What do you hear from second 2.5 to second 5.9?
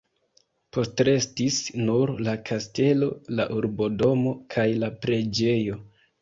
kastelo, la urbodomo kaj la preĝejo.